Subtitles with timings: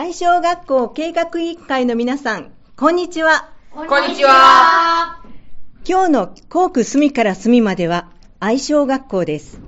[0.00, 3.50] 愛称学校計画委員会の皆さん、こんにちは。
[3.70, 5.22] こんにちは。
[5.86, 8.08] 今日の校区隅から隅までは
[8.38, 9.60] 愛称学校です。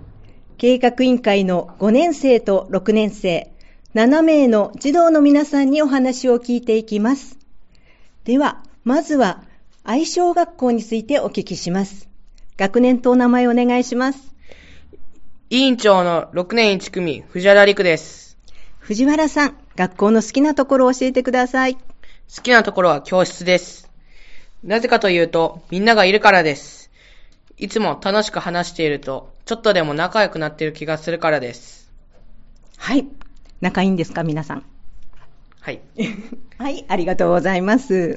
[0.57, 3.53] 計画委員会の5年生と6年生、
[3.95, 7.37] 7名の児童の皆さんにお話を聞いていきます。
[8.25, 9.43] では、まずは
[9.85, 12.09] 愛称学校についてお聞きします。
[12.57, 14.33] 学年とお名前お願いします。
[15.51, 18.39] 委員長の6年1組、藤原陸です。
[18.79, 21.75] 藤原さん、学校の好きなところを教えてください。
[21.75, 21.81] 好
[22.43, 23.91] きなところは教室です。
[24.65, 26.91] なぜかというと、みんながいるからです。
[27.59, 31.91] いつも楽しく話していると、ちょっとでも仲良くなっている気がするからです。
[32.77, 33.07] はい。
[33.61, 34.65] 仲いいんですか、皆さん？
[35.61, 35.81] はい。
[36.59, 38.17] はい、ありがとうございます。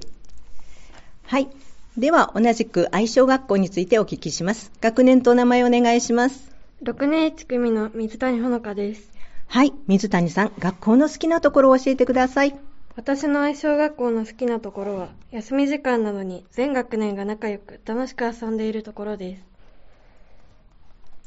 [1.26, 1.50] はい。
[1.98, 4.72] では、同じく愛称学校についてお聞きします。
[4.82, 6.52] 学年とお名前お願いします。
[6.84, 9.15] 6年1組の水谷ほのかです。
[9.48, 12.56] はい、水谷さん、学校の好きなところを教えてください。
[12.96, 19.44] 私の愛小学校の好きなところは、休み時間などに全学年が仲良く楽しく遊んでいるところです。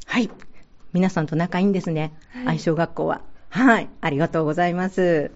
[0.06, 0.30] はい。
[0.92, 2.12] 皆さんと仲いいんですね。
[2.32, 3.20] はい愛称学校は。
[3.50, 3.88] はい。
[4.00, 5.30] ありがとうございます。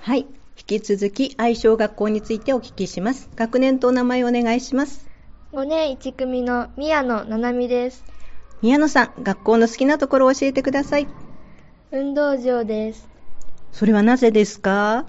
[0.00, 0.26] はい。
[0.56, 3.28] 引き続き愛称学校についてお聞きします。
[3.36, 5.06] 学年とお名前お願いします。
[5.52, 8.02] 5年1組の宮野七海です。
[8.62, 11.06] 宮野さん、学校の好きなところを教えてください。
[11.96, 13.08] 運動場です。
[13.70, 15.06] それはなぜですか？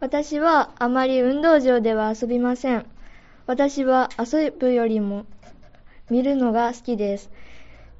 [0.00, 2.86] 私はあまり運動場では遊びません。
[3.46, 5.26] 私は遊ぶよりも
[6.08, 7.30] 見るのが好きです。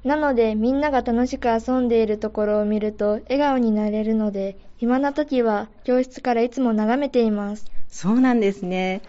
[0.03, 7.69] なのでみんなが楽しく遊んでいるところを見ると笑顔になれるので、暇な時は教室からいつも眺めています。
[7.87, 9.03] そうなんですね。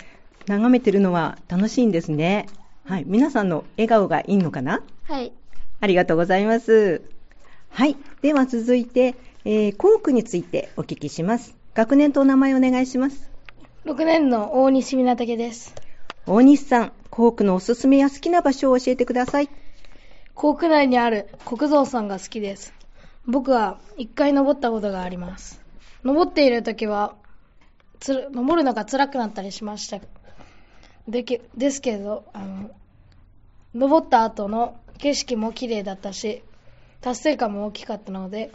[0.47, 2.51] 眺めてるのは楽しいんですね。
[2.85, 3.05] はい。
[3.07, 4.83] 皆さんの笑顔がいいのかな？
[5.05, 5.33] はい。
[5.81, 7.16] ありがとうございます。
[7.77, 7.97] はい。
[8.23, 11.55] では続いて、えー、校区についてお聞きします。
[11.75, 13.31] 学年とお名前お願いします。
[13.85, 15.75] 6年の大西湊竹です。
[16.25, 19.51] 大西さん、校区のおすすめや好きな場所を教えてください。
[20.35, 22.73] 校区内にある国蔵さんが好きです。
[23.27, 25.61] 僕は一回登ったことがあります。
[26.03, 27.15] 登っている時は、
[28.01, 30.01] つる登るのが辛くなったりしました。
[31.09, 32.71] でけですけど、あの、
[33.75, 36.43] 登った後の景色も綺麗だったし、
[37.01, 38.51] 達成感も大きかったので、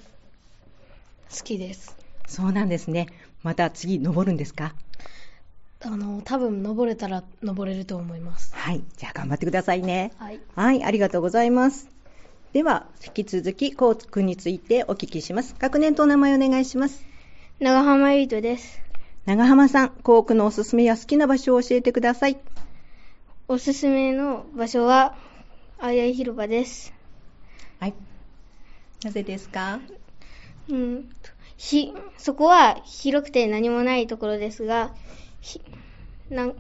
[1.30, 1.96] 好きです。
[2.26, 3.08] そうなんですね。
[3.44, 4.76] また次登るんですか？
[5.84, 8.54] あの、多分登れたら登れると思います。
[8.56, 8.84] はい。
[8.98, 10.12] じゃあ頑張ってくださいね。
[10.18, 10.40] はい。
[10.56, 11.90] はい、ありがとうございます。
[12.54, 15.56] では、引き続き校区についてお聞きします。
[15.58, 17.06] 学年とお名前お願いします。
[17.60, 18.82] 長浜ゆいとです。
[19.26, 22.38] 長浜さん、校区のおすすめや好きな場所を教えてください。
[23.48, 25.16] おすすめの場所は、
[25.80, 26.94] あやい広場です。
[27.80, 27.94] はい。
[29.04, 29.82] なぜですか？
[30.70, 31.10] うん、
[31.58, 34.94] ひ、そこは広くて何もないところですが、
[35.40, 35.62] ひ、
[36.30, 36.52] な、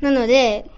[0.00, 0.70] なので、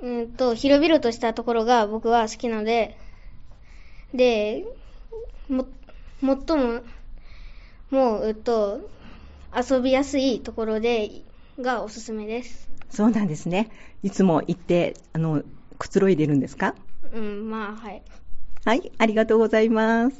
[0.00, 2.96] うんと、広々としたところが僕は好きなので、
[4.14, 4.64] で、
[5.48, 5.66] も、
[6.20, 6.82] 最も、
[7.90, 8.80] もう、えっと、
[9.54, 11.10] 遊びやすいところで、
[11.60, 12.70] がおすすめです。
[12.90, 13.70] そうなんですね。
[14.02, 15.42] いつも行って、あの、
[15.78, 16.74] くつろいでるんですか？
[17.12, 18.02] うん、まあ、はい。
[18.68, 20.16] はい、ありがとうございます。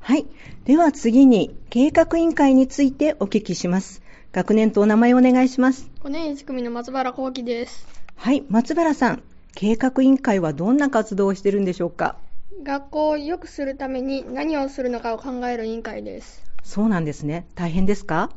[0.00, 0.26] はい。
[0.64, 4.02] では次に、計画委員会についてお聞きします。
[4.32, 5.88] 学年とお名前をお願いします。
[6.02, 7.86] 5年1組の松原幸喜です。
[8.16, 9.22] はい、松原さん。
[9.54, 12.16] 計画委員会はどんな活動をしてるんでしょうか？
[12.64, 16.42] 学校を良くするために何をするのかを考える委員会です。
[16.64, 17.46] そうなんですね。
[17.54, 18.30] 大変ですか？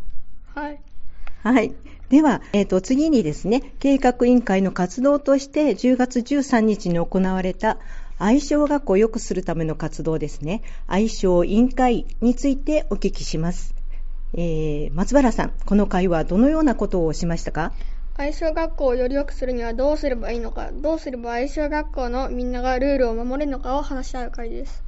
[0.54, 0.80] はい。
[1.42, 1.74] はい。
[2.10, 7.80] では、えっ、と、次にですね、計画委員会の活動として10月13日に行われた
[8.20, 10.64] 愛称学校を良くするための活動ですね。
[10.88, 13.76] 愛称委員会についてお聞きします。
[14.34, 17.74] えー、松原さん、この会はどのようなことをしましたか？
[18.18, 24.84] 愛称学校をより良くするにはどうすればいいのか、どうすれば愛称学校のみんながルールを守れるのかを話し合う会です。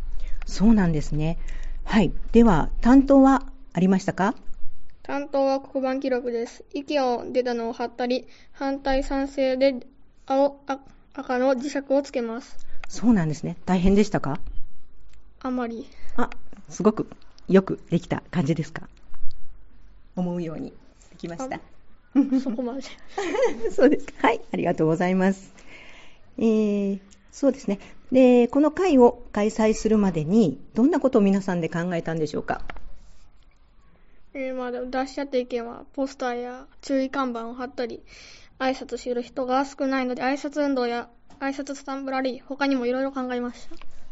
[0.48, 1.38] そうなんですね。
[1.84, 2.12] はい。
[2.32, 4.34] では、担当はありましたか？
[5.04, 6.64] 担当は黒板記録です。
[6.74, 9.76] 意見を出たのを貼ったり、反対賛成で
[10.26, 10.80] 青、あ
[11.14, 12.58] 赤の磁石をつけます。
[12.88, 13.58] そうなんですね。
[13.66, 14.40] 大変でしたか？
[15.42, 15.88] あまり。
[16.18, 16.30] あ、
[16.70, 17.10] すごく
[17.48, 18.88] よくできた感じですか？
[20.16, 20.72] 思うように
[21.12, 21.60] できました。
[22.42, 22.82] そこまで。
[23.72, 24.28] そうですか。
[24.28, 25.54] はい、ありがとうございます。
[26.38, 27.00] えー、
[27.32, 27.80] そうですね。
[28.12, 32.62] で、この会を開催するまでに、どんなことを皆さんで考えたんでしょうか？
[34.34, 38.02] えー、まあ、出し合った意見は、ポスターや注意看板を貼ったり、
[38.60, 41.10] 挨拶する人が少ないので、挨拶運動や
[41.40, 43.68] 挨拶スタンプラリー、他にもいろいろ考えまし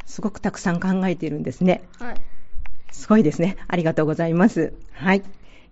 [0.06, 1.84] すごくたくさん考えているんですね。
[2.00, 2.06] た。
[2.06, 2.16] はい。
[2.92, 3.58] すごいですね。
[3.68, 4.74] ありがとうございます。
[4.94, 5.24] はい。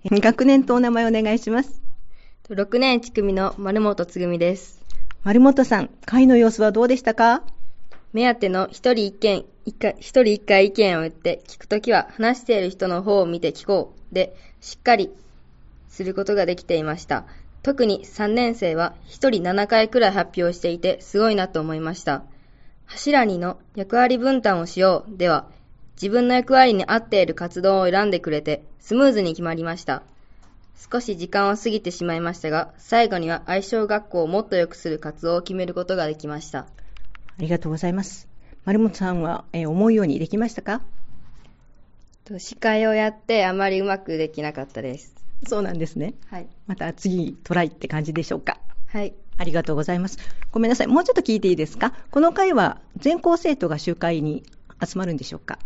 [0.04, 1.82] 学年とお名前お願いします。
[2.50, 4.82] 6年1組の丸本つぐみです。
[5.24, 7.44] 丸本さん、会の様子はどうでしたか？
[8.12, 15.12] 目当ての一人一見、一回、一人一回意見を言って聞くときは話している人の方を見て聞こうで、しっかり
[15.90, 17.26] することができていました。
[17.66, 22.22] 特に3年生は一人7回くらい発表していてすごいなと思いました。
[22.86, 25.48] 柱2の役割分担をしようでは、
[25.96, 30.04] 自分の役割に合っている活動を選んでくれてスムーズに決まりました。
[30.92, 36.60] 少し時間を過ぎてしまいましたが、最後には愛称学校をもっと良くする活動を決めることができました。
[36.60, 36.68] あ
[37.40, 38.28] りがとうございます。
[38.66, 40.84] 丸本さんは、えー思うようにできましたか？
[42.26, 45.15] と司会をやってあまりうまくできなかったです。
[45.44, 46.14] そうなんですね。
[46.30, 46.48] はい。
[46.68, 48.60] また次トライって感じでしょうか。
[48.88, 49.14] はい。
[49.38, 50.18] ありがとうございます。
[50.52, 50.88] ごめんなさい。
[50.88, 51.92] もうちょっと聞いていいですか？
[52.10, 54.44] この会は全校生徒が集会に
[54.84, 55.60] 集まるんでしょうか？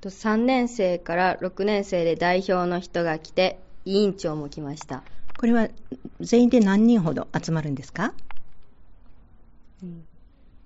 [0.00, 5.02] と3年生から6年生で代表の人が来て、委員長も来ました。
[5.36, 5.68] これは
[6.20, 8.12] 全員で何人ほど集まるんですか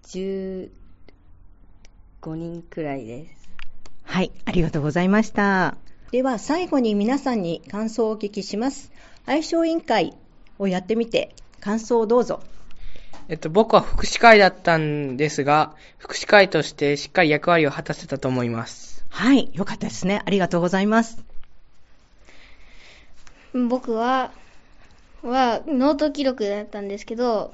[0.03, 0.71] ？15
[2.25, 3.51] 人くらいです。
[4.05, 5.77] はい、ありがとうございました。
[6.11, 8.91] では最後に皆さんに感想をお聞きします。
[9.27, 10.15] 藍小委員会
[10.59, 12.41] をやってみて感想をどうぞ。
[13.29, 19.05] えっと、僕は副司会だったんですが、副司会としてしっかり役割を果たせたと思います。
[19.11, 20.23] はい、よかったですね。
[20.25, 21.23] ありがとうございます。
[23.53, 24.33] 僕は、
[25.23, 27.53] は、ノート記録だったんですけど、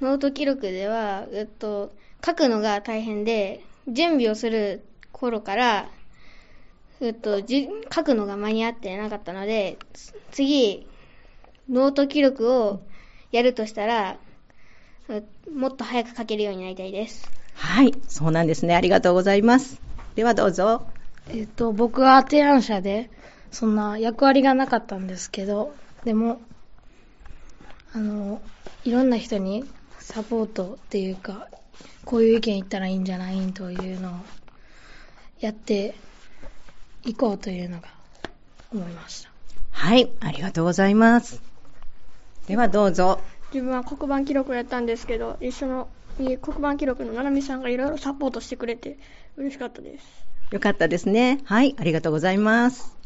[0.00, 1.92] ノート記録では、えっと、
[2.24, 5.88] 書くのが大変で、準備をする頃から、
[7.00, 10.86] えっと、じ書くのが間に合ってなかったので、つ次、
[11.68, 12.80] ノート記録を
[13.32, 14.16] やるとしたら、
[15.08, 15.22] え
[15.54, 17.30] もっと早く書けるようになりたいです。
[17.54, 18.74] はい、そうなんですね。
[18.74, 19.80] ありがとうございます。
[20.14, 20.86] ではどうぞ。
[21.28, 23.10] えっと、僕は提案者で、
[23.50, 26.40] そんな役割がなかったんですけど、でも、
[27.92, 28.40] あの、
[28.84, 31.48] いろんな人にサポートっていうか、
[32.04, 34.12] こういう意見言ったらいいんじゃないというのを
[35.40, 35.94] やって
[37.06, 37.88] いこうというのが
[38.72, 39.30] 思いました。
[39.70, 41.40] はい、ありがとうございます。
[42.48, 43.20] ではどうぞ。
[43.52, 45.88] 自分は黒板記録をやったんですけど、一緒の
[46.18, 48.98] に黒板記録のななみさんがいろいろサポートしてくれて
[49.36, 50.26] 嬉しかったです。
[50.50, 51.40] よかったですね。
[51.44, 52.96] はい、ありがとうございます。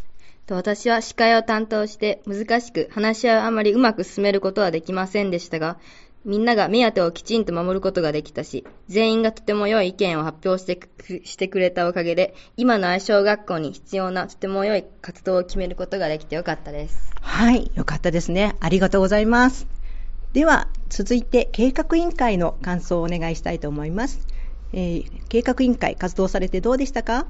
[0.46, 5.78] と私は司会を担当して難しく話し合いをあまりうまく進めることはできませんでしたが、
[6.24, 17.12] みんなが目当てをきちんと守ることができたし、全員がとても良い意見を発表してくしてくれたおかげで、今の愛称学校に必要なとても良い活動を決めることができてよかったです。
[17.20, 18.56] はい、よかったですね。
[18.60, 19.66] ありがとうございます。
[20.32, 24.26] では、続いて計画委員会の感想をお願いしたいと思います。
[24.72, 27.26] えー計画委員会活動されてどうでしたか？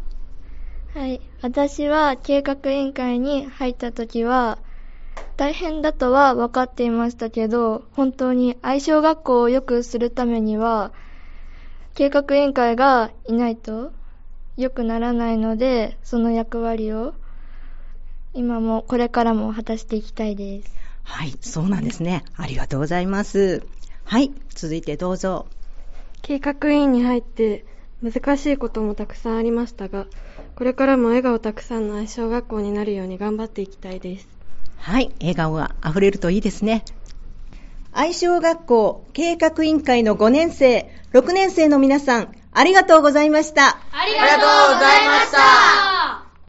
[0.94, 1.20] はい。
[1.42, 4.58] 私は計画委員会に入った時は、
[5.40, 10.92] 大変だとは分かっていましたけど、本当に愛称学校を良くするためには、
[11.94, 13.90] 計画委員会がいないと
[14.58, 17.14] 良くならないので、その役割を
[18.34, 20.76] 今もこれからも果たしていきたいです。
[21.04, 22.22] はい、そうなんですね。
[22.36, 23.62] ありがとうございます。
[24.04, 25.46] はい、続いてどうぞ。
[26.20, 27.64] 計画委員に入って
[28.02, 30.04] 難しいこともたくさんありましたが、
[30.54, 34.39] これからも笑顔たくさんの愛称学校になるように頑張っていきたいです。
[34.80, 36.84] はい、笑顔が溢れるといいですね。
[37.92, 43.68] 愛称学校計画委員会の5年生、6年生の皆さん、ありがとうございました。
[43.68, 45.99] ありがとうございました